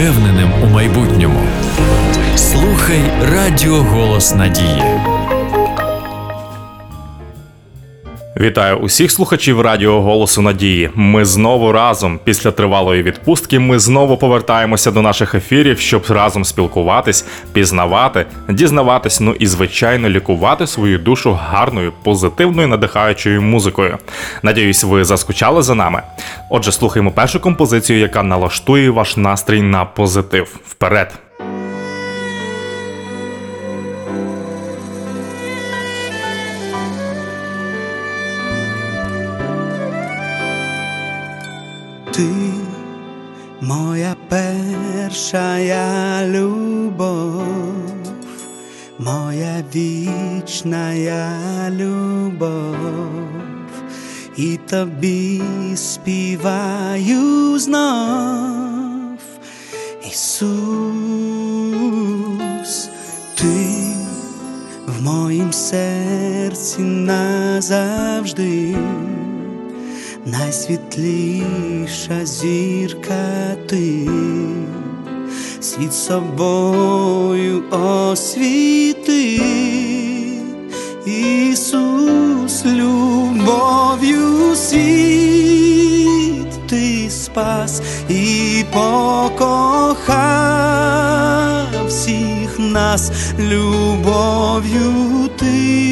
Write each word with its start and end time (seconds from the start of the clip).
впевненим 0.00 0.50
у 0.62 0.66
майбутньому. 0.66 1.40
Слухай 2.36 3.00
Радіо 3.22 3.82
Голос 3.82 4.34
Надії. 4.34 4.82
Вітаю 8.40 8.76
усіх 8.76 9.10
слухачів 9.10 9.60
Радіо 9.60 10.00
Голосу 10.00 10.42
Надії. 10.42 10.90
Ми 10.94 11.24
знову 11.24 11.72
разом. 11.72 12.20
Після 12.24 12.50
тривалої 12.50 13.02
відпустки 13.02 13.58
ми 13.58 13.78
знову 13.78 14.16
повертаємося 14.16 14.90
до 14.90 15.02
наших 15.02 15.34
ефірів, 15.34 15.78
щоб 15.78 16.04
разом 16.08 16.44
спілкуватись, 16.44 17.26
пізнавати, 17.52 18.26
дізнаватись, 18.48 19.20
ну 19.20 19.34
і 19.38 19.46
звичайно 19.46 20.08
лікувати 20.08 20.66
свою 20.66 20.98
душу 20.98 21.32
гарною, 21.32 21.92
позитивною, 22.02 22.68
надихаючою 22.68 23.42
музикою. 23.42 23.98
Надіюсь, 24.42 24.84
ви 24.84 25.04
заскучали 25.04 25.62
за 25.62 25.74
нами. 25.74 26.02
Отже, 26.50 26.72
слухаємо 26.72 27.10
першу 27.10 27.40
композицію, 27.40 27.98
яка 27.98 28.22
налаштує 28.22 28.90
ваш 28.90 29.16
настрій 29.16 29.62
на 29.62 29.84
позитив. 29.84 30.56
Вперед! 30.66 31.29
Ти 42.12 42.28
моя 43.60 44.16
першая 44.28 46.26
любов, 46.26 47.44
моя 48.98 49.64
вічная 49.74 51.70
любов, 51.70 52.76
і 54.36 54.56
тобі 54.56 55.42
співаю 55.74 57.58
знов, 57.58 59.18
Ісус, 60.12 60.50
ти 63.34 63.76
в 64.86 65.02
моїм 65.02 65.52
серці 65.52 66.80
назавжди 66.80 68.76
найсвітліша 70.26 72.24
зірка 72.26 73.54
ти, 73.66 74.08
світ 75.60 75.94
собою 75.94 77.62
освіти, 77.70 79.40
Ісус, 81.06 82.64
любов'ю 82.66 84.56
світ. 84.56 86.00
Ти 86.68 87.10
спас 87.10 87.82
і 88.08 88.64
покохав 88.72 90.20
всіх 91.88 92.58
нас 92.58 93.12
любов'ю 93.38 95.28
ти. 95.38 95.90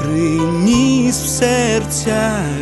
Приніс 0.00 1.16
в 1.16 1.26
серця 1.28 2.55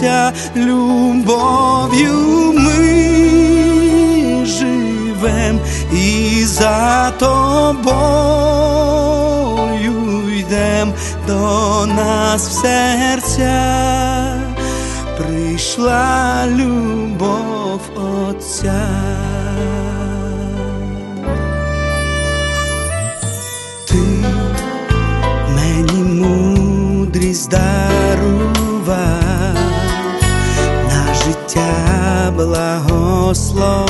Отця, 0.00 0.32
любов'ю. 0.56 2.52
Ми 2.52 4.46
живем 4.46 5.60
і 5.92 6.44
за 6.44 7.10
тобою 7.10 7.80
йдем. 10.38 10.92
До 11.26 11.86
нас 11.86 12.48
в 12.48 12.52
серця, 12.52 14.42
прийшла 15.18 16.46
любов 16.46 17.80
Отця. 17.96 18.88
Ти 23.88 23.98
мені 25.54 26.02
мудрість 26.02 27.50
дарував, 27.50 27.79
життя 31.50 32.32
благословляв, 32.36 33.86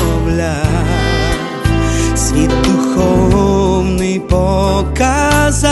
світ 2.16 2.50
духовний 2.64 4.20
показав, 4.20 5.70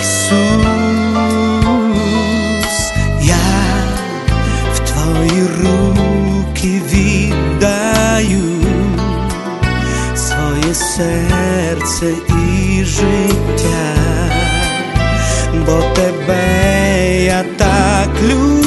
Ісус, 0.00 0.52
я 3.22 3.36
в 4.74 4.78
твої 4.78 5.42
руки 5.62 6.82
віддаю 6.92 8.64
своє 10.14 10.74
серце 10.74 12.12
і 12.28 12.84
життя, 12.84 13.94
бо 15.66 15.82
тебе 15.94 17.24
я 17.24 17.44
так 17.56 18.08
люблю, 18.22 18.57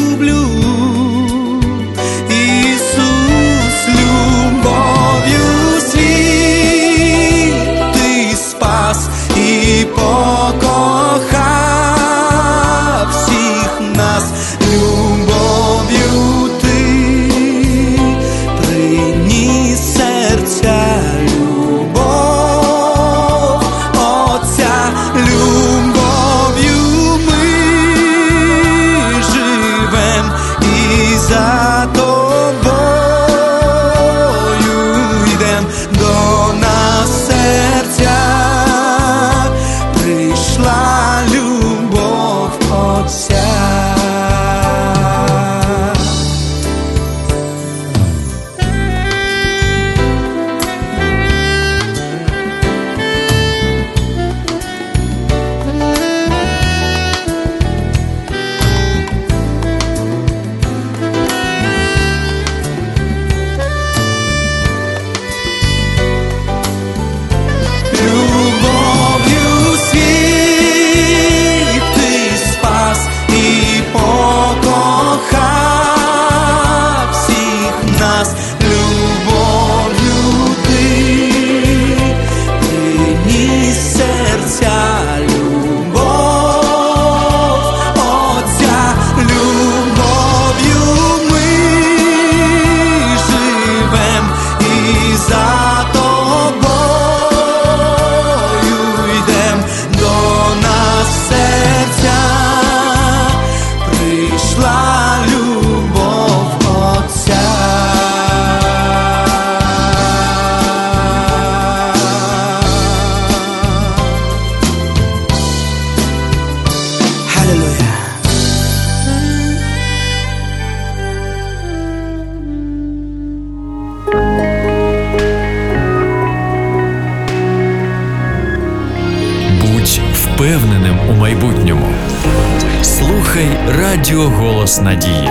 Радіо 133.91 134.29
Голос 134.29 134.81
Надії. 134.81 135.29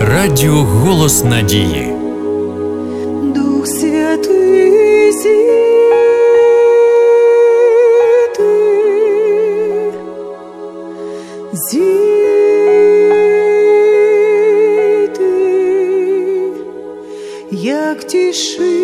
Радіо 0.00 0.62
голос 0.62 1.24
надії. 1.24 1.93
水 18.34 18.83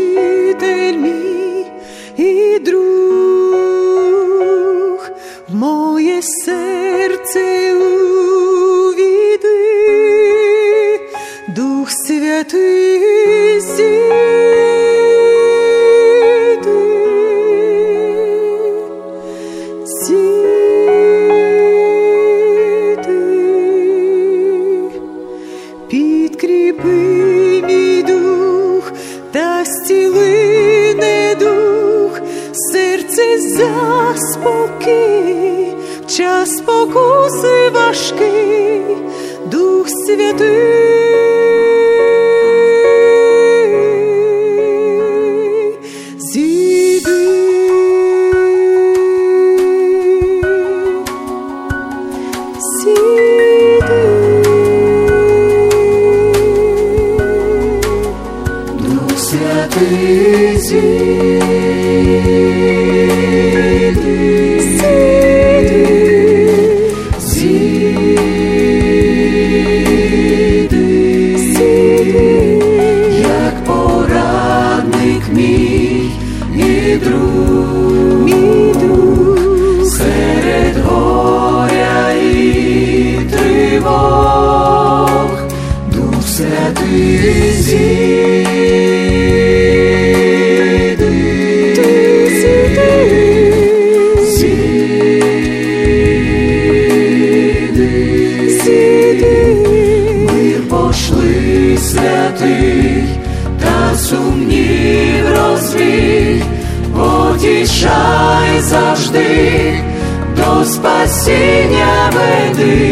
спасіння 111.21 112.11
веди, 112.15 112.90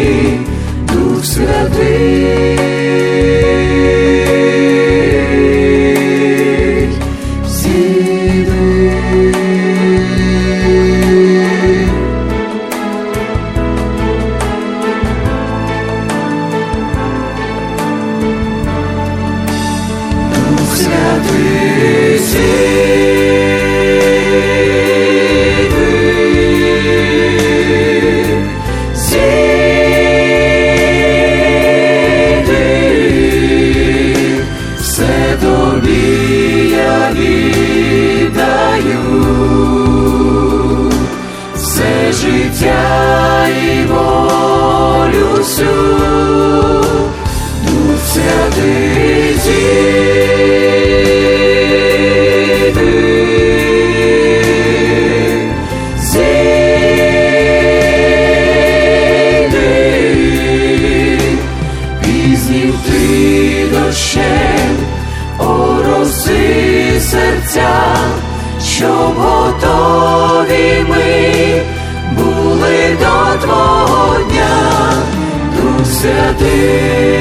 anúncio 45.48 45.64
do 47.64 47.98
céu. 47.98 48.87
Святий, 76.07 77.16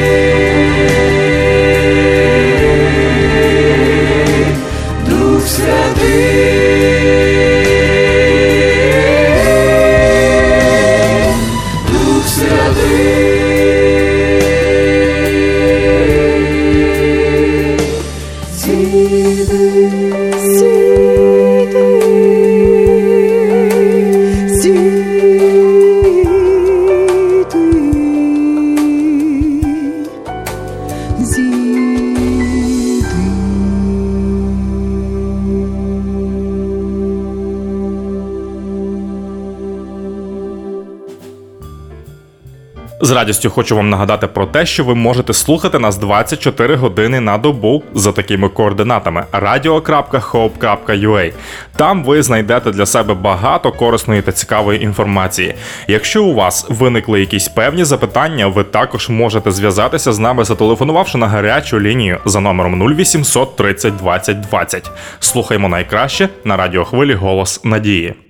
З 43.01 43.11
радістю 43.11 43.49
хочу 43.49 43.75
вам 43.75 43.89
нагадати 43.89 44.27
про 44.27 44.45
те, 44.45 44.65
що 44.65 44.83
ви 44.83 44.95
можете 44.95 45.33
слухати 45.33 45.79
нас 45.79 45.97
24 45.97 46.75
години 46.75 47.19
на 47.19 47.37
добу 47.37 47.83
за 47.93 48.11
такими 48.11 48.49
координатами 48.49 49.25
radio.hope.ua. 49.31 51.33
Там 51.75 52.03
ви 52.03 52.23
знайдете 52.23 52.71
для 52.71 52.85
себе 52.85 53.13
багато 53.13 53.71
корисної 53.71 54.21
та 54.21 54.31
цікавої 54.31 54.83
інформації. 54.83 55.55
Якщо 55.87 56.23
у 56.23 56.33
вас 56.33 56.65
виникли 56.69 57.19
якісь 57.19 57.47
певні 57.47 57.83
запитання, 57.83 58.47
ви 58.47 58.63
також 58.63 59.09
можете 59.09 59.51
зв'язатися 59.51 60.13
з 60.13 60.19
нами, 60.19 60.43
зателефонувавши 60.43 61.17
на 61.17 61.27
гарячу 61.27 61.79
лінію 61.79 62.17
за 62.25 62.39
номером 62.39 62.97
0800 62.97 63.55
30 63.55 63.95
20 63.95 64.41
20. 64.41 64.91
Слухаймо 65.19 65.69
найкраще 65.69 66.29
на 66.43 66.57
радіохвилі 66.57 67.13
Голос 67.13 67.63
Надії. 67.63 68.26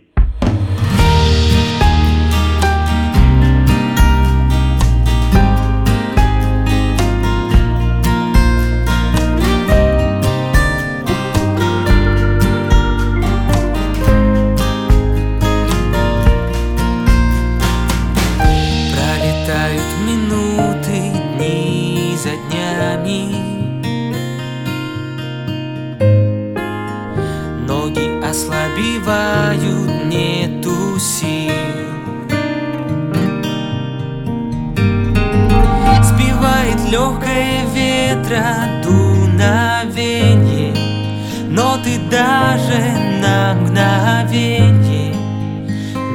Даже 42.09 42.79
на 43.21 43.53
мгновенье 43.53 45.13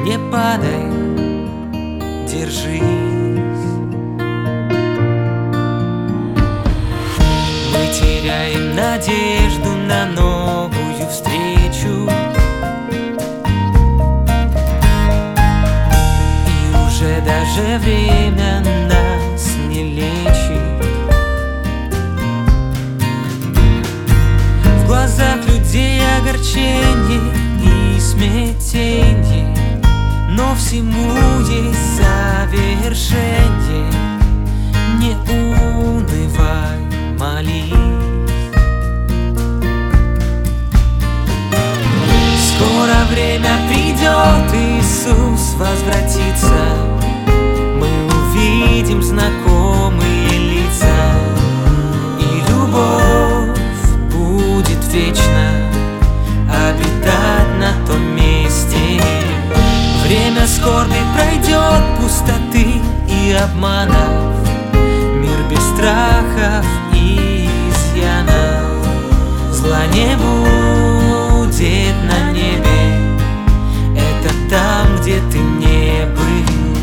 Не 0.05 0.19
падай, 0.33 0.91
держись. 2.27 2.83
Мы 7.73 7.87
теряем 7.93 8.75
надежду 8.75 9.71
на 9.87 10.07
новую 10.07 11.09
встречу. 11.09 12.11
И 16.49 16.87
уже 16.87 17.21
даже 17.25 17.79
время 17.79 18.72
людей 25.73 26.01
огорчение 26.19 27.33
и 27.65 27.99
смятенье 27.99 29.57
Но 30.29 30.55
всему 30.55 31.41
есть 31.41 31.97
завершение 31.97 33.91
Не 34.99 35.17
унывай, 35.33 36.81
молись. 37.19 37.73
Скоро 42.39 42.99
время 43.11 43.55
придет, 43.69 44.55
Иисус 44.55 45.55
возвратится. 45.57 46.63
Мы 47.79 47.89
увидим 48.07 49.03
знакомые 49.03 50.29
лица. 50.29 50.97
И 52.21 52.23
любовь 52.51 53.63
будет 54.13 54.85
вечно 54.93 55.22
Время 60.13 60.47
скорби 60.47 61.01
пройдет 61.15 61.83
пустоты 61.99 62.67
и 63.09 63.33
обманов. 63.33 64.47
Мир 64.75 65.39
без 65.49 65.63
страхов 65.73 66.67
и 66.93 67.49
изъянов. 67.71 68.87
Зла 69.53 69.87
не 69.87 70.15
будет 70.17 71.95
на 72.05 72.31
небе. 72.31 73.17
Это 73.97 74.35
там, 74.51 75.01
где 75.01 75.19
ты 75.31 75.39
не 75.39 76.05
был. 76.05 76.77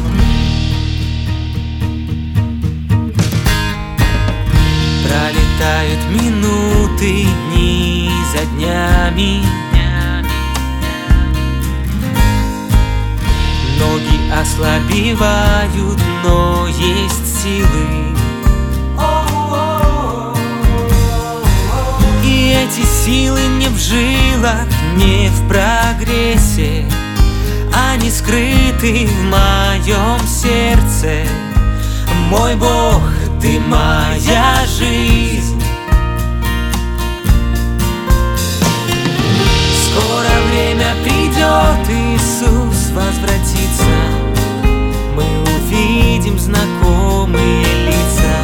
Пролетают 5.03 6.03
минуты, 6.09 7.27
дни 7.51 8.09
за 8.33 8.43
днями 8.55 9.68
ослабевают, 14.41 16.00
но 16.24 16.67
есть 16.67 17.41
силы. 17.41 18.15
И 22.24 22.55
эти 22.55 22.86
силы 22.86 23.41
не 23.58 23.67
в 23.67 23.77
жилах, 23.77 24.67
не 24.96 25.29
в 25.29 25.48
прогрессе. 25.48 26.86
Они 27.91 28.10
скрыты 28.10 29.08
в 29.08 29.24
моем 29.25 30.19
сердце. 30.27 31.27
Мой 32.29 32.55
Бог, 32.55 33.01
ты 33.41 33.60
моя 33.60 34.65
жизнь. 34.77 35.62
Скоро 39.84 40.29
время 40.50 40.96
придет, 41.03 41.89
Иисус 41.89 42.91
возвратится 42.91 44.08
знакомые 46.50 47.65
лица. 47.86 48.36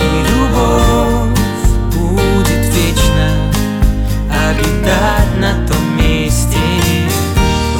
И 0.00 0.08
любовь 0.30 1.38
будет 1.94 2.64
вечно 2.74 3.28
Обитать 4.30 5.38
на 5.38 5.66
том 5.66 5.96
месте. 5.96 6.58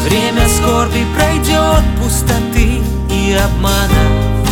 Время 0.04 0.48
скорби 0.48 1.06
пройдет 1.16 1.84
пустоты 2.00 2.82
и 3.10 3.32
обманов 3.32 4.48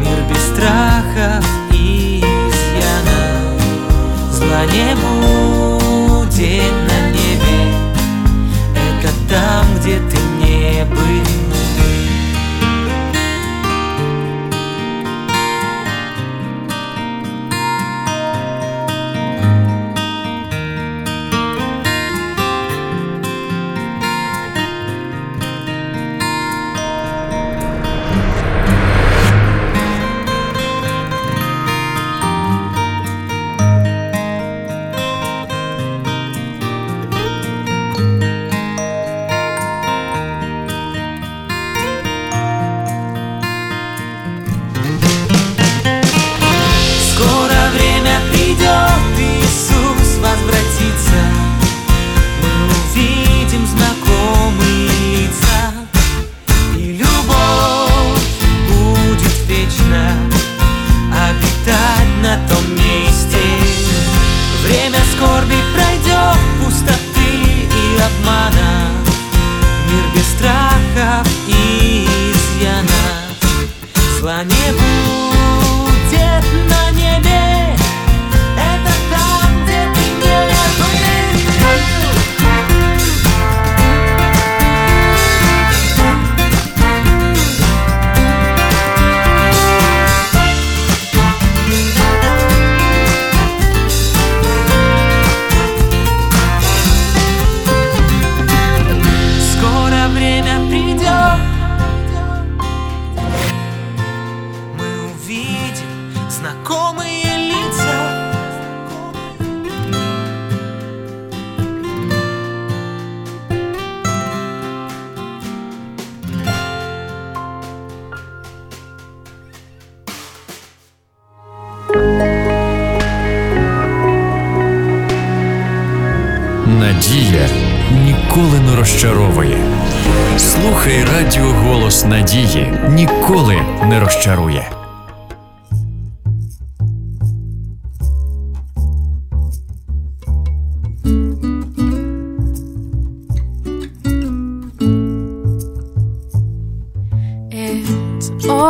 Мир 0.00 0.18
без 0.28 0.42
страхов 0.42 1.44
и 1.72 2.18
изъянов 2.20 3.62
Зла 4.32 4.64
не 4.66 4.94
будет 4.96 5.31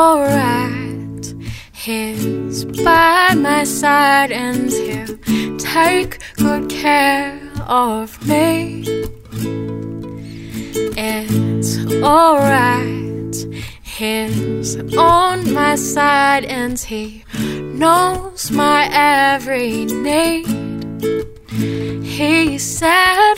alright. 0.02 1.34
He's 1.72 2.64
by 2.64 3.34
my 3.36 3.62
side 3.62 4.32
and 4.32 4.68
he'll 4.70 5.56
take 5.58 6.18
good 6.36 6.68
care 6.68 7.40
of 7.68 8.08
me. 8.26 8.84
It's 10.96 11.70
alright. 12.02 13.36
He's 13.82 14.76
on 14.96 15.52
my 15.54 15.76
side 15.76 16.44
and 16.46 16.78
he 16.78 17.24
knows 17.82 18.50
my 18.50 18.88
every 18.92 19.84
need. 19.84 20.46
He 22.18 22.58
said, 22.58 23.34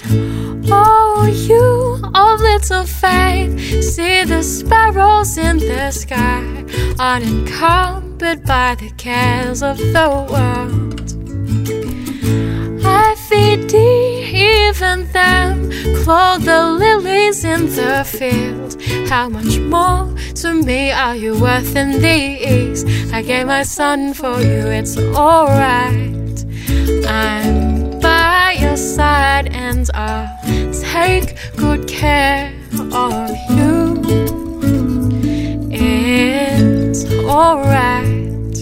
Oh, 0.71 1.27
you 1.49 2.01
of 2.15 2.41
little 2.41 2.85
faith, 2.85 3.83
see 3.83 4.25
the 4.25 4.43
sparrows 4.43 5.37
in 5.37 5.59
the 5.59 5.91
sky, 5.91 6.54
unencumbered 6.99 8.45
by 8.45 8.75
the 8.75 8.91
cares 8.97 9.63
of 9.63 9.79
the 9.79 10.09
world. 10.31 11.01
I 12.87 13.15
feed 13.29 13.71
thee, 13.71 14.65
even 14.71 15.11
them, 15.13 15.71
clothe 16.03 16.45
the 16.45 16.63
lilies 16.83 17.45
in 17.45 17.67
the 17.67 18.05
field. 18.05 18.81
How 19.09 19.29
much 19.29 19.59
more 19.59 20.15
to 20.37 20.53
me 20.53 20.93
are 20.93 21.17
you 21.17 21.41
worth 21.41 21.77
in 21.77 22.01
these? 22.03 22.85
I 23.13 23.23
gave 23.23 23.47
my 23.47 23.63
son 23.63 24.15
for 24.15 24.41
you, 24.41 24.67
it's 24.81 24.97
alright. 24.99 26.45
I'm 27.07 28.01
by 28.01 28.57
your 28.61 28.77
side 28.77 29.49
and 29.53 29.89
I'll 29.95 30.29
take 30.73 31.37
good 31.57 31.87
care 31.89 32.53
of 32.93 33.31
you. 33.51 33.74
Alright. 37.13 38.57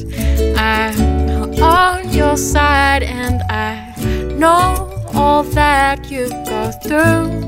I'm 0.56 1.62
on 1.62 2.12
your 2.12 2.36
side 2.36 3.02
and 3.02 3.42
I 3.50 3.94
know 4.36 4.90
all 5.14 5.42
that 5.44 6.10
you 6.10 6.28
go 6.28 6.72
through. 6.82 7.42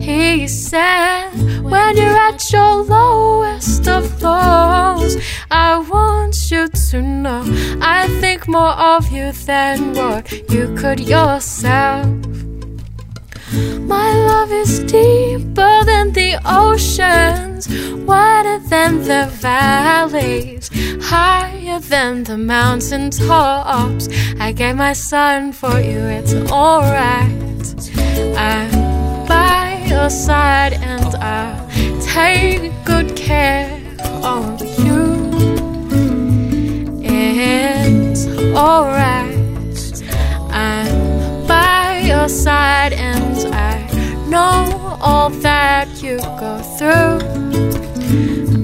He 0.00 0.46
said, 0.48 1.30
when 1.62 1.96
you're 1.96 2.18
at 2.28 2.52
your 2.52 2.82
lowest 2.84 3.86
of 3.88 4.22
lows, 4.22 5.16
I 5.50 5.78
want 5.78 6.50
you 6.50 6.68
to 6.68 7.00
know 7.00 7.42
I 7.80 8.08
think 8.20 8.48
more 8.48 8.72
of 8.72 9.10
you 9.10 9.32
than 9.32 9.94
what 9.94 10.30
you 10.50 10.74
could 10.76 11.00
yourself. 11.00 12.08
My 13.52 14.14
love 14.14 14.50
is 14.50 14.78
deeper 14.84 15.84
than 15.84 16.12
the 16.12 16.40
oceans, 16.44 17.68
wider 18.06 18.58
than 18.68 19.02
the 19.02 19.28
valleys, 19.30 20.70
higher 21.02 21.78
than 21.80 22.24
the 22.24 22.38
mountain 22.38 23.10
tops. 23.10 24.08
I 24.40 24.52
gave 24.52 24.76
my 24.76 24.94
son 24.94 25.52
for 25.52 25.78
you, 25.80 26.00
it's 26.00 26.34
alright. 26.50 27.30
I'm 28.38 29.26
by 29.26 29.84
your 29.86 30.08
side 30.08 30.72
and 30.72 31.14
I'll 31.16 31.68
take 32.00 32.72
good 32.86 33.14
care 33.14 33.78
of 34.22 34.62
you. 34.78 35.30
It's 37.02 38.26
alright. 38.56 39.31
Your 42.12 42.28
side 42.28 42.92
and 42.92 43.54
I 43.54 43.88
know 44.28 44.98
all 45.00 45.30
that 45.30 45.88
you 46.02 46.18
go 46.18 46.58
through. 46.76 47.16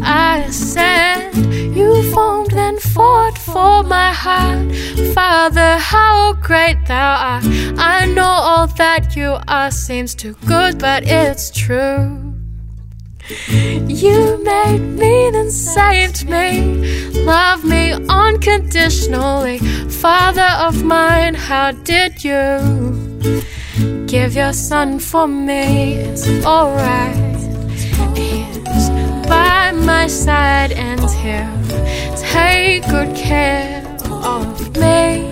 I 0.03 0.47
said 0.51 1.33
you 1.75 2.13
formed 2.13 2.53
and 2.53 2.79
fought 2.79 3.39
for 3.39 3.83
my 3.85 4.13
heart. 4.13 4.71
Father, 5.15 5.79
how 5.79 6.35
great 6.35 6.77
thou 6.87 7.13
art. 7.33 7.45
I 7.79 8.05
know 8.15 8.35
all 8.51 8.67
that 8.83 9.17
you 9.17 9.39
are 9.49 9.71
seems 9.71 10.15
too 10.15 10.35
good, 10.47 10.79
but 10.79 11.05
it's 11.07 11.51
true. 11.51 12.35
You 13.49 14.45
made 14.45 14.85
me, 15.01 15.31
then 15.33 15.51
saved 15.51 16.29
me, 16.29 17.23
love 17.25 17.65
me 17.65 17.95
unconditionally. 18.49 19.59
Father 19.89 20.51
of 20.67 20.83
mine, 20.85 21.35
how 21.35 21.73
did 21.73 22.25
you 22.25 24.05
give 24.07 24.35
your 24.35 24.53
son 24.53 24.99
for 24.99 25.27
me? 25.27 25.95
It's 25.95 26.27
alright. 26.45 27.37
He's 28.17 28.89
by 29.29 29.73
my 29.73 30.07
side 30.07 30.73
and 30.73 31.01
he'll 31.23 32.17
take 32.17 32.87
good 32.89 33.15
care 33.17 33.85
of 34.11 34.77
me. 34.77 35.29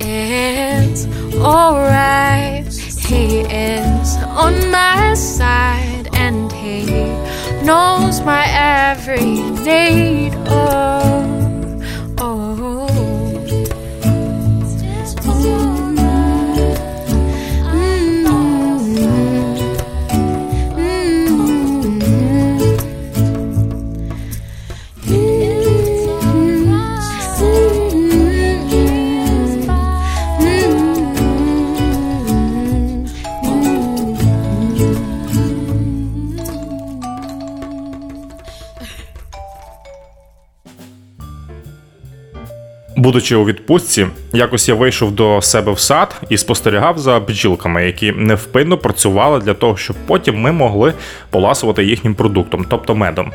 It's 0.00 1.06
alright. 1.36 2.72
He 3.06 3.40
is 3.40 4.16
on 4.44 4.70
my 4.70 5.14
side 5.14 6.08
and 6.12 6.50
he 6.52 6.86
knows 7.64 8.20
my 8.22 8.44
every 8.48 9.42
need. 9.64 10.32
Oh, 10.48 11.25
Будучи 43.06 43.36
у 43.36 43.44
відпустці, 43.44 44.06
якось 44.32 44.68
я 44.68 44.74
вийшов 44.74 45.10
до 45.10 45.42
себе 45.42 45.72
в 45.72 45.78
сад 45.78 46.20
і 46.28 46.38
спостерігав 46.38 46.98
за 46.98 47.20
бджілками, 47.20 47.86
які 47.86 48.12
невпинно 48.12 48.78
працювали 48.78 49.40
для 49.40 49.54
того, 49.54 49.76
щоб 49.76 49.96
потім 50.06 50.40
ми 50.40 50.52
могли 50.52 50.92
поласувати 51.30 51.84
їхнім 51.84 52.14
продуктом, 52.14 52.66
тобто 52.70 52.94
медом. 52.94 53.32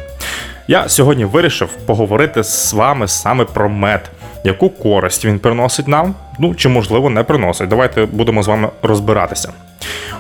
Я 0.67 0.89
сьогодні 0.89 1.25
вирішив 1.25 1.69
поговорити 1.85 2.43
з 2.43 2.73
вами 2.73 3.07
саме 3.07 3.45
про 3.45 3.69
мед, 3.69 4.11
яку 4.43 4.69
користь 4.69 5.25
він 5.25 5.39
приносить 5.39 5.87
нам, 5.87 6.15
ну 6.41 6.55
чи 6.55 6.69
можливо 6.69 7.09
не 7.09 7.23
приносить. 7.23 7.67
Давайте 7.67 8.05
будемо 8.05 8.43
з 8.43 8.47
вами 8.47 8.69
розбиратися. 8.81 9.53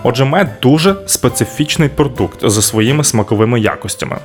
Отже, 0.03 0.25
мед 0.25 0.47
дуже 0.61 0.95
специфічний 1.05 1.89
продукт 1.89 2.49
за 2.49 2.61
своїми 2.61 3.03
смаковими 3.03 3.59
якостями. 3.59 4.17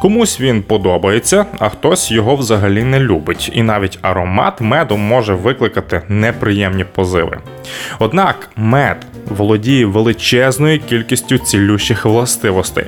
Комусь 0.00 0.40
він 0.40 0.62
подобається, 0.62 1.46
а 1.58 1.68
хтось 1.68 2.10
його 2.10 2.36
взагалі 2.36 2.84
не 2.84 3.00
любить, 3.00 3.50
і 3.54 3.62
навіть 3.62 3.98
аромат 4.02 4.60
меду 4.60 4.96
може 4.96 5.34
викликати 5.34 6.02
неприємні 6.08 6.84
позиви. 6.84 7.38
Однак 7.98 8.50
мед 8.56 9.06
володіє 9.28 9.86
величезною 9.86 10.80
кількістю 10.80 11.38
цілющих 11.38 12.04
властивостей. 12.04 12.84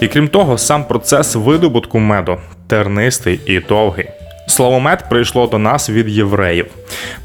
І 0.00 0.08
крім 0.08 0.28
того, 0.28 0.58
сам 0.58 0.84
процес 0.84 1.34
видобутку 1.34 1.98
меду 1.98 2.36
тернистий 2.66 3.40
і 3.46 3.60
довгий. 3.60 4.06
Слово 4.46 4.80
мед 4.80 5.04
прийшло 5.08 5.46
до 5.46 5.58
нас 5.58 5.90
від 5.90 6.08
євреїв. 6.08 6.66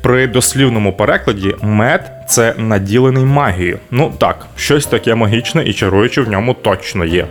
При 0.01 0.27
дослівному 0.27 0.93
перекладі 0.93 1.55
мед 1.61 2.11
це 2.27 2.53
наділений 2.57 3.25
магією. 3.25 3.79
Ну 3.91 4.13
так, 4.17 4.47
щось 4.55 4.85
таке 4.85 5.15
магічне 5.15 5.63
і 5.63 5.73
чаруюче 5.73 6.21
в 6.21 6.29
ньому 6.29 6.53
точно 6.53 7.05
є. 7.05 7.27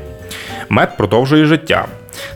Мед 0.68 0.96
продовжує 0.96 1.44
життя. 1.44 1.86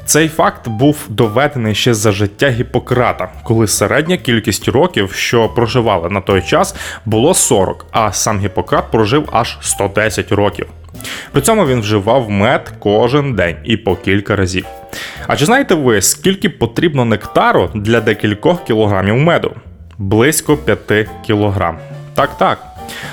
Цей 0.05 0.29
факт 0.29 0.69
був 0.69 1.07
доведений 1.09 1.75
ще 1.75 1.95
за 1.95 2.13
життя 2.13 2.51
Гіппократа, 2.51 3.29
коли 3.43 3.67
середня 3.67 4.17
кількість 4.17 4.69
років, 4.69 5.13
що 5.13 5.49
проживали 5.49 6.11
на 6.11 6.21
той 6.21 6.43
час, 6.43 6.75
було 7.05 7.35
40, 7.35 7.87
а 7.91 8.13
сам 8.13 8.41
Гіппократ 8.41 8.91
прожив 8.91 9.29
аж 9.33 9.59
110 9.61 10.33
років. 10.33 10.67
При 11.33 11.43
цьому 11.43 11.67
він 11.67 11.81
вживав 11.81 12.31
мед 12.31 12.73
кожен 12.79 13.35
день 13.35 13.57
і 13.65 13.77
по 13.77 13.97
кілька 13.97 14.37
разів. 14.37 14.67
А 15.27 15.37
чи 15.37 15.45
знаєте 15.45 15.75
ви, 15.75 16.03
скільки 16.03 16.49
потрібно 16.49 17.05
нектару 17.05 17.71
для 17.75 18.01
декількох 18.01 18.65
кілограмів 18.65 19.17
меду? 19.17 19.53
Близько 19.99 20.57
5 20.57 21.09
кілограм. 21.27 21.79
Так, 22.15 22.39
так. 22.39 22.59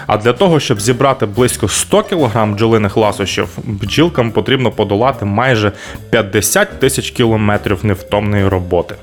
А 0.07 0.17
для 0.17 0.33
того, 0.33 0.59
щоб 0.59 0.81
зібрати 0.81 1.25
близько 1.25 1.67
100 1.67 2.03
кг 2.03 2.45
бджолиних 2.45 2.97
ласощів, 2.97 3.47
бджілкам 3.63 4.31
потрібно 4.31 4.71
подолати 4.71 5.25
майже 5.25 5.71
50 6.09 6.79
тисяч 6.79 7.11
кілометрів 7.11 7.85
невтомної 7.85 8.47
роботи. 8.47 8.95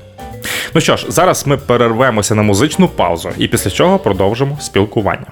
Ну 0.73 0.81
що 0.81 0.97
ж, 0.97 1.05
зараз 1.09 1.47
ми 1.47 1.57
перервемося 1.57 2.35
на 2.35 2.41
музичну 2.41 2.87
паузу 2.87 3.29
і 3.37 3.47
після 3.47 3.71
чого 3.71 3.99
продовжимо 3.99 4.57
спілкування. 4.61 5.25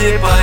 одевай 0.00 0.39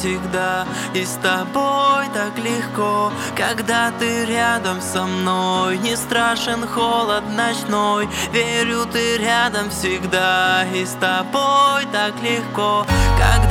всегда. 0.00 0.66
И 0.94 1.04
с 1.04 1.18
тобой 1.22 2.06
так 2.14 2.36
легко 2.38 3.12
Когда 3.36 3.92
ты 3.98 4.24
рядом 4.24 4.80
со 4.80 5.04
мной. 5.04 5.78
Не 5.78 5.96
страшен 5.96 6.66
холод 6.66 7.24
ночной 7.30 8.08
Верю, 8.32 8.86
ты 8.90 9.18
рядом 9.18 9.70
всегда. 9.70 10.64
И 10.74 10.84
с 10.84 10.92
тобой 10.92 11.84
так 11.92 12.14
легко 12.22 12.86
Когда 13.18 13.49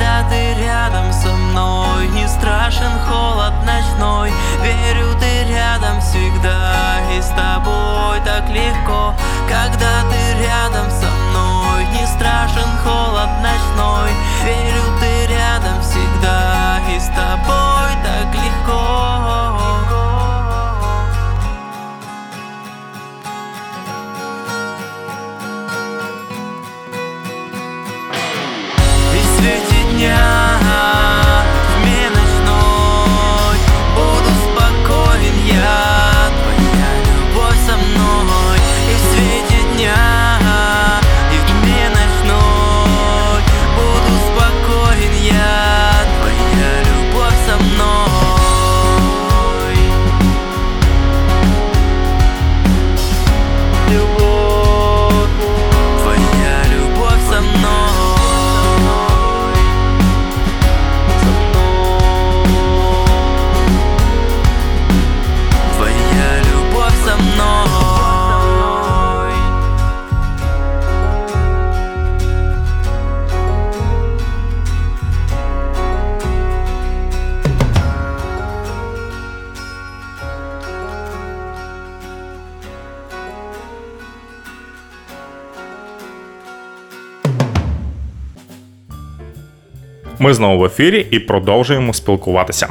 Ми 90.22 90.34
знову 90.34 90.58
в 90.58 90.64
ефірі 90.64 91.06
і 91.10 91.18
продовжуємо 91.18 91.94
спілкуватися. 91.94 92.68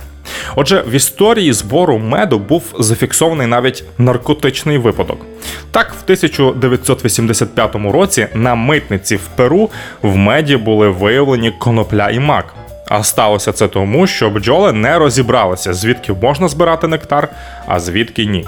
Отже, 0.56 0.84
в 0.88 0.92
історії 0.92 1.54
збору 1.54 1.98
меду 1.98 2.40
був 2.40 2.64
зафіксований 2.80 3.48
навіть 3.48 3.84
наркотичний 3.98 4.78
випадок. 4.78 5.26
Так, 5.72 5.94
в 6.00 6.04
1985 6.04 7.76
році 7.76 8.28
на 8.34 8.56
митниці 8.56 9.16
в 9.16 9.28
Перу 9.36 9.70
в 10.02 10.16
меді 10.16 10.58
були 10.58 10.90
виявлені 10.90 11.52
конопля 11.52 12.10
і 12.10 12.20
мак. 12.20 12.54
А 12.88 13.04
сталося 13.04 13.52
це 13.52 13.68
тому, 13.68 14.08
що 14.08 14.30
бджоли 14.30 14.74
не 14.74 15.00
розібралися, 15.00 15.74
звідки 15.74 16.14
можна 16.14 16.48
збирати 16.48 16.88
нектар, 16.88 17.30
а 17.68 17.80
звідки 17.80 18.26
ні. 18.26 18.48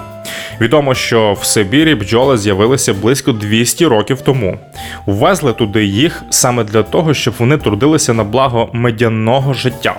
Відомо, 0.61 0.95
що 0.95 1.33
в 1.41 1.45
Сибірі 1.45 1.95
бджоли 1.95 2.37
з'явилися 2.37 2.93
близько 2.93 3.31
200 3.31 3.85
років 3.85 4.21
тому. 4.21 4.59
Увезли 5.05 5.53
туди 5.53 5.85
їх 5.85 6.23
саме 6.29 6.63
для 6.63 6.83
того, 6.83 7.13
щоб 7.13 7.33
вони 7.39 7.57
трудилися 7.57 8.13
на 8.13 8.23
благо 8.23 8.69
медяного 8.73 9.53
життя. 9.53 9.95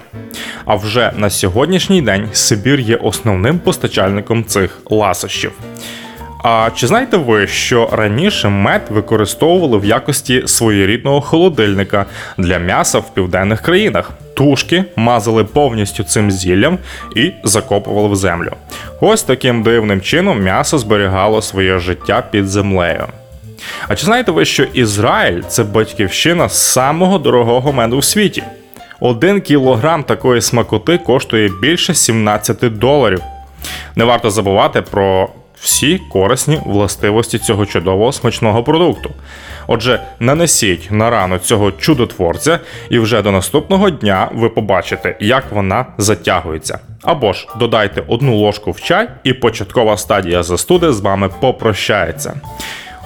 А 0.64 0.74
вже 0.74 1.12
на 1.16 1.30
сьогоднішній 1.30 2.02
день 2.02 2.28
Сибір 2.32 2.80
є 2.80 2.96
основним 2.96 3.58
постачальником 3.58 4.44
цих 4.44 4.80
ласощів. 4.90 5.52
А 6.42 6.70
чи 6.74 6.86
знаєте 6.86 7.16
ви, 7.16 7.46
що 7.46 7.88
раніше 7.92 8.48
мед 8.48 8.82
використовували 8.90 9.78
в 9.78 9.84
якості 9.84 10.42
своєрідного 10.46 11.20
холодильника 11.20 12.06
для 12.38 12.58
м'яса 12.58 12.98
в 12.98 13.14
південних 13.14 13.60
країнах? 13.60 14.10
Тушки 14.36 14.84
мазали 14.96 15.44
повністю 15.44 16.04
цим 16.04 16.30
зіллям 16.30 16.78
і 17.16 17.32
закопували 17.44 18.08
в 18.08 18.16
землю. 18.16 18.50
Ось 19.00 19.22
таким 19.22 19.62
дивним 19.62 20.00
чином 20.00 20.42
м'ясо 20.42 20.78
зберігало 20.78 21.42
своє 21.42 21.78
життя 21.78 22.22
під 22.30 22.48
землею. 22.48 23.06
А 23.88 23.94
чи 23.94 24.04
знаєте 24.04 24.32
ви, 24.32 24.44
що 24.44 24.62
Ізраїль 24.62 25.42
це 25.48 25.64
батьківщина 25.64 26.48
самого 26.48 27.18
дорогого 27.18 27.72
меду 27.72 27.98
в 27.98 28.04
світі? 28.04 28.42
Один 29.00 29.40
кілограм 29.40 30.04
такої 30.04 30.40
смакоти 30.40 30.98
коштує 30.98 31.50
більше 31.62 31.94
17 31.94 32.78
доларів. 32.78 33.20
Не 33.96 34.04
варто 34.04 34.30
забувати 34.30 34.82
про 34.82 35.28
всі 35.62 35.98
корисні 35.98 36.60
властивості 36.64 37.38
цього 37.38 37.66
чудового 37.66 38.12
смачного 38.12 38.62
продукту. 38.62 39.10
Отже, 39.66 40.00
нанесіть 40.20 40.88
на 40.90 41.10
рану 41.10 41.38
цього 41.38 41.72
чудотворця, 41.72 42.60
і 42.90 42.98
вже 42.98 43.22
до 43.22 43.32
наступного 43.32 43.90
дня 43.90 44.28
ви 44.34 44.48
побачите, 44.48 45.16
як 45.20 45.52
вона 45.52 45.86
затягується. 45.98 46.78
Або 47.02 47.32
ж 47.32 47.48
додайте 47.58 48.02
одну 48.08 48.36
ложку 48.36 48.70
в 48.70 48.80
чай, 48.80 49.08
і 49.24 49.32
початкова 49.32 49.96
стадія 49.96 50.42
застуди 50.42 50.92
з 50.92 51.00
вами 51.00 51.30
попрощається. 51.40 52.34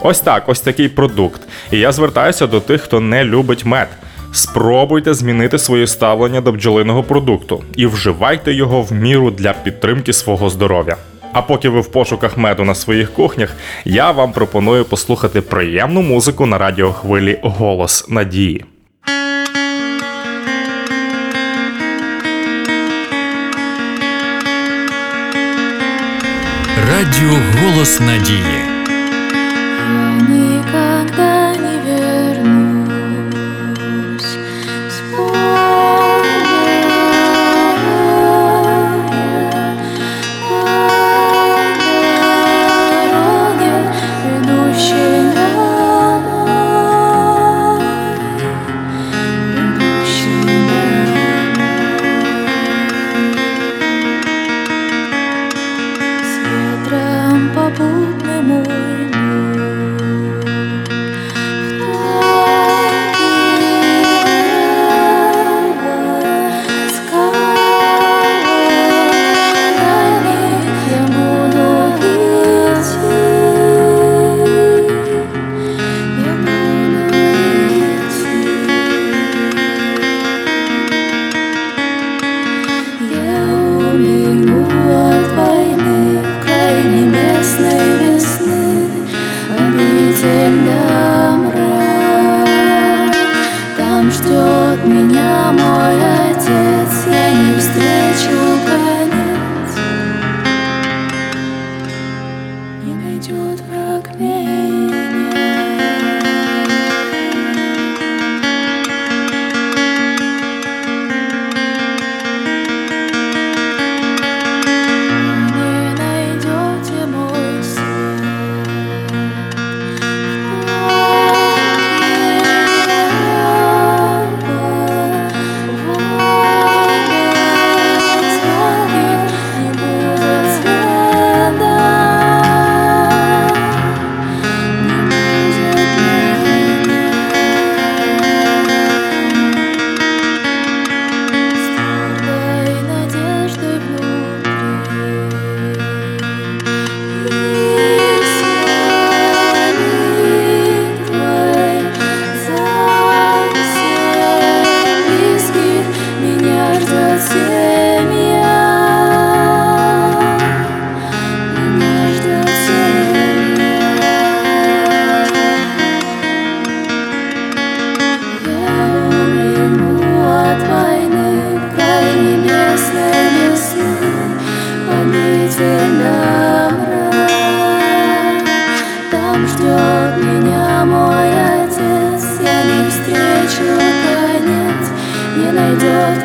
Ось 0.03 0.21
так, 0.21 0.49
ось 0.49 0.61
такий 0.61 0.88
продукт. 0.88 1.40
І 1.71 1.79
я 1.79 1.92
звертаюся 1.92 2.47
до 2.47 2.61
тих, 2.61 2.83
хто 2.83 3.01
не 3.01 3.25
любить 3.25 3.64
мед. 3.64 3.88
Спробуйте 4.33 5.14
змінити 5.14 5.59
своє 5.59 5.87
ставлення 5.87 6.40
до 6.40 6.53
бджолиного 6.53 7.03
продукту 7.03 7.64
і 7.77 7.87
вживайте 7.87 8.53
його 8.53 8.83
в 8.83 8.92
міру 8.92 9.31
для 9.31 9.53
підтримки 9.53 10.12
свого 10.12 10.51
здоров'я. 10.51 10.97
А 11.37 11.42
поки 11.42 11.68
ви 11.68 11.81
в 11.81 11.88
пошуках 11.88 12.38
меду 12.38 12.64
на 12.64 12.75
своїх 12.75 13.12
кухнях, 13.12 13.57
я 13.85 14.11
вам 14.11 14.33
пропоную 14.33 14.85
послухати 14.85 15.40
приємну 15.40 16.03
музику 16.03 16.46
на 16.46 16.59
радіохвилі 16.59 17.38
Голос 17.42 18.09
Надії. 18.09 18.64
Радіо 26.88 27.38
Голос 27.62 28.01
Надії. 28.01 28.76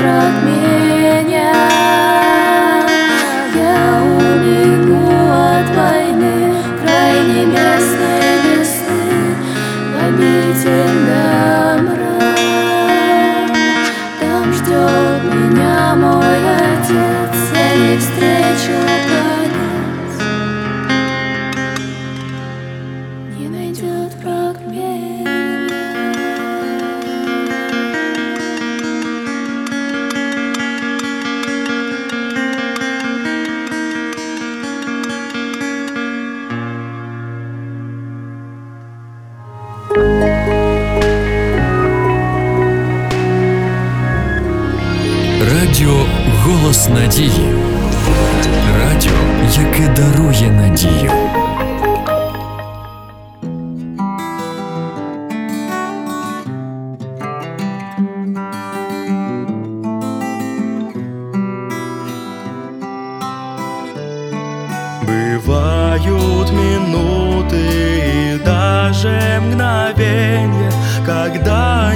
brought 0.01 0.43
me 0.43 0.80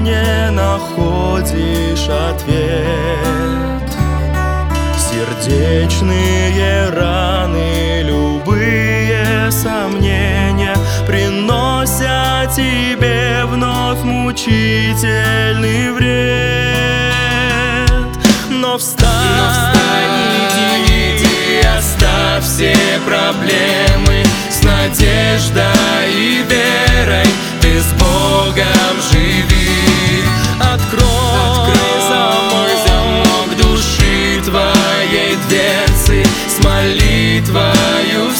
не 0.05 0.51
находишь 0.51 2.07
ответ. 2.07 3.89
Сердечные 5.09 6.89
раны, 6.89 8.03
любые 8.03 9.51
сомнения 9.51 10.75
Приносят 11.07 12.53
тебе 12.55 13.45
вновь 13.45 14.03
мучительный 14.03 15.91
вред. 15.91 17.25
Но 18.51 18.77
встань, 18.77 19.09
иди, 20.85 21.17
иди, 21.17 21.67
оставь 21.77 22.43
все 22.43 22.75
проблемы 23.07 24.23
С 24.51 24.61
надеждой 24.63 26.13
и 26.13 26.43
верой. 26.47 27.27
Ты 27.61 27.79
с 27.79 27.91
Богом 27.93 29.01
живи 29.11 29.64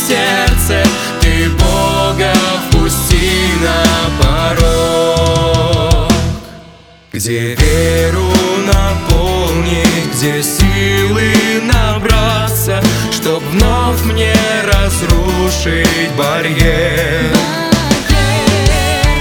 сердце 0.08 0.84
ты 1.22 1.50
Бога 1.50 2.34
впусти 2.70 3.32
на 3.62 4.24
порог 4.24 4.96
где 7.16 7.56
веру 7.56 8.30
наполнить, 8.68 10.14
где 10.14 10.44
силы 10.44 11.34
набраться, 11.64 12.84
Чтоб 13.12 13.42
вновь 13.52 14.04
мне 14.04 14.34
разрушить 14.66 16.12
барьер. 16.18 17.34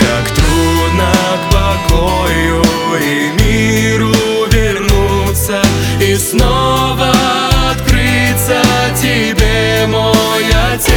Как 0.01 0.29
трудно 0.35 1.13
к 1.39 1.53
покою 1.53 2.63
и 3.01 3.31
миру 3.41 4.13
вернуться 4.51 5.63
И 6.01 6.17
снова 6.17 7.13
открыться 7.71 8.61
тебе, 9.01 9.87
мой 9.87 10.64
отец 10.84 10.90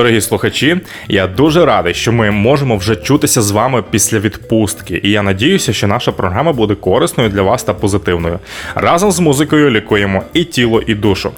Дорогі 0.00 0.20
слухачі, 0.20 0.76
я 1.08 1.26
дуже 1.26 1.64
радий, 1.64 1.94
що 1.94 2.12
ми 2.12 2.30
можемо 2.30 2.76
вже 2.76 2.96
чутися 2.96 3.42
з 3.42 3.50
вами 3.50 3.82
після 3.90 4.18
відпустки, 4.18 5.00
і 5.04 5.10
я 5.10 5.22
надіюся, 5.22 5.72
що 5.72 5.86
наша 5.86 6.12
програма 6.12 6.52
буде 6.52 6.74
корисною 6.74 7.30
для 7.30 7.42
вас 7.42 7.62
та 7.62 7.74
позитивною. 7.74 8.38
Разом 8.74 9.12
з 9.12 9.20
музикою 9.20 9.70
лікуємо 9.70 10.22
і 10.32 10.44
тіло, 10.44 10.82
і 10.86 10.94
душу. 10.94 11.30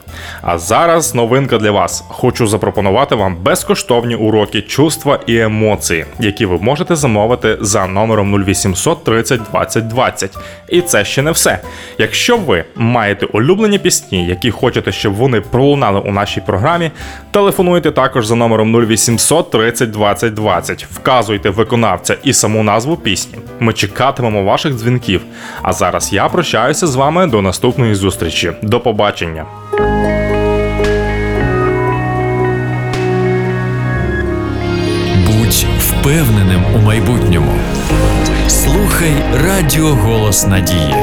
А 0.42 0.58
зараз 0.58 1.14
новинка 1.14 1.58
для 1.58 1.70
вас. 1.70 2.04
Хочу 2.08 2.46
запропонувати 2.46 3.14
вам 3.14 3.36
безкоштовні 3.36 4.14
уроки 4.14 4.62
чувства 4.62 5.20
і 5.26 5.38
емоції, 5.38 6.04
які 6.20 6.46
ви 6.46 6.58
можете 6.58 6.96
замовити 6.96 7.58
за 7.60 7.86
номером 7.86 8.44
0800 8.44 9.04
30 9.04 9.40
20 9.50 9.88
20. 9.88 10.38
І 10.68 10.80
це 10.80 11.04
ще 11.04 11.22
не 11.22 11.30
все. 11.30 11.58
Якщо 11.98 12.36
ви 12.36 12.64
маєте 12.76 13.26
улюблені 13.26 13.78
пісні, 13.78 14.26
які 14.26 14.50
хочете, 14.50 14.92
щоб 14.92 15.14
вони 15.14 15.40
пролунали 15.40 16.00
у 16.00 16.12
нашій 16.12 16.40
програмі, 16.40 16.90
телефонуйте 17.30 17.90
також 17.90 18.26
за 18.26 18.34
номером 18.34 18.51
0800 18.58 19.50
30 19.50 19.90
20 19.90 20.34
20. 20.34 20.86
Вказуйте 20.92 21.50
виконавця 21.50 22.16
і 22.22 22.32
саму 22.32 22.62
назву 22.62 22.96
пісні. 22.96 23.38
Ми 23.60 23.72
чекатимемо 23.72 24.44
ваших 24.44 24.74
дзвінків. 24.74 25.20
А 25.62 25.72
зараз 25.72 26.12
я 26.12 26.28
прощаюся 26.28 26.86
з 26.86 26.94
вами 26.94 27.26
до 27.26 27.42
наступної 27.42 27.94
зустрічі. 27.94 28.52
До 28.62 28.80
побачення. 28.80 29.44
Будь 35.26 35.66
впевненим 35.78 36.62
у 36.76 36.78
майбутньому. 36.78 37.52
Слухай 38.48 39.12
Радіо 39.46 39.88
Голос 39.88 40.46
Надії. 40.46 40.94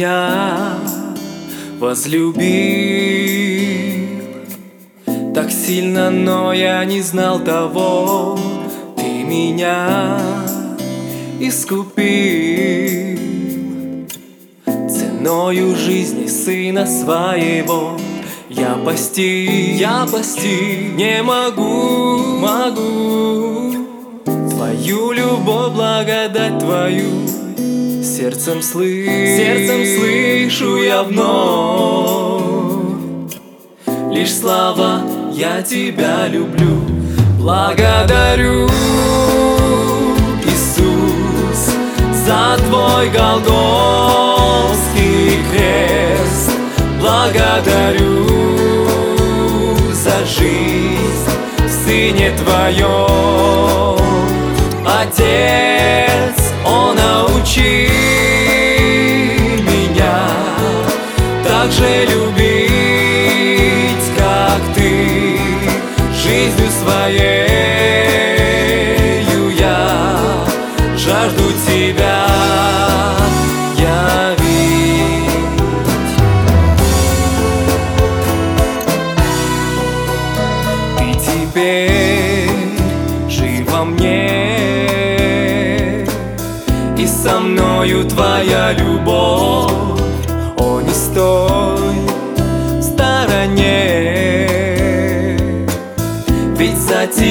Меня 0.00 0.78
возлюбил. 1.78 2.40
Так 5.34 5.50
сильно, 5.50 6.10
но 6.10 6.52
я 6.54 6.84
не 6.86 7.02
знал 7.02 7.38
того 7.40 8.38
Ты 8.96 9.24
меня 9.24 10.18
искупил. 11.38 13.18
Ценою 14.66 15.76
жизни 15.76 16.26
сына 16.26 16.86
своего 16.86 17.98
Я 18.48 18.76
постиг, 18.84 19.78
я 19.78 20.06
постиг 20.10 20.94
Не 20.96 21.22
могу, 21.22 22.38
могу. 22.38 23.70
Твою 24.24 25.12
любовь, 25.12 25.74
благодать 25.74 26.58
твою 26.58 27.29
Сердцем 28.20 28.60
слышу, 28.60 29.10
сердцем 29.10 29.82
слышу 29.96 30.76
я 30.76 31.02
вновь. 31.04 32.42
Лишь 34.12 34.34
слова 34.34 35.00
«Я 35.32 35.62
тебя 35.62 36.28
люблю» 36.28 36.82
Благодарю, 37.38 38.68
Иисус, 40.44 41.72
за 42.12 42.58
Твой 42.68 43.08
Голгофский 43.08 44.18
крест 45.50 46.50
Благодарю. 47.00 48.26
За 49.94 50.26
жизнь 50.26 51.30
в 51.56 51.70
Сыне 51.70 52.32
Твоем 52.36 53.96
Отец, 54.84 56.39
О, 56.64 56.92
научи 56.92 57.88
меня 59.60 60.30
так 61.44 61.70
же 61.72 62.06
любить, 62.06 64.06
как 64.16 64.60
Ты 64.74 65.38
жизнью 66.14 66.70
своею 66.82 67.50
я 69.58 70.46
жажду 70.96 71.52
Тебя 71.66 72.29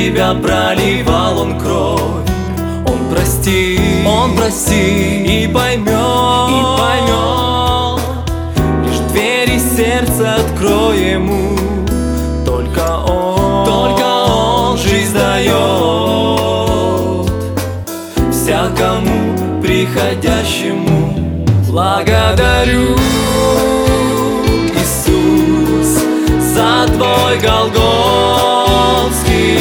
тебя 0.10 0.34
проливал 0.34 1.40
он 1.40 1.60
кровь. 1.60 2.02
Он 2.88 3.14
простит, 3.14 3.80
он 4.08 4.36
простит 4.36 4.74
и 4.74 5.48
поймет, 5.54 5.88
и 5.88 6.64
поймет. 6.80 8.02
Лишь 8.86 9.00
двери 9.12 9.60
сердца 9.60 10.36
открой 10.36 11.12
ему. 11.12 11.56
Только 12.44 12.98
он, 13.08 13.66
только 13.66 14.04
он 14.04 14.78
жизнь 14.80 15.14
дает. 15.14 15.60
Всякому 18.32 19.62
приходящему 19.62 21.46
Благодарю, 21.68 22.96
Иисус, 24.74 26.04
за 26.42 26.88
Твой 26.88 27.40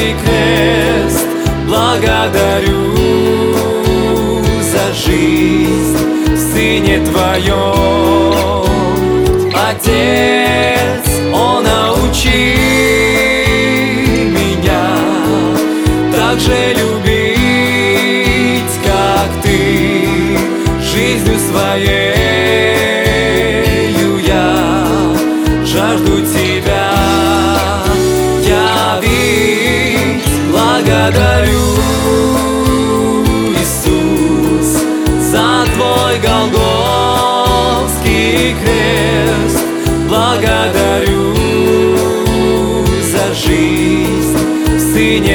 Голгофский 0.08 0.14
крест. 0.14 1.26
Благодарю 1.66 2.94
за 4.62 4.92
жизнь 4.94 6.36
Сыне 6.36 7.04
Твоем. 7.04 8.64
Отец, 9.54 11.06
О, 11.32 11.60
научи 11.60 12.56
меня 14.30 14.86
так 16.12 16.38
же 16.40 16.74
любить, 16.74 17.17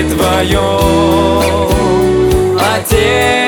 в 0.01 0.15
твое, 0.15 0.59
Отец, 2.75 3.42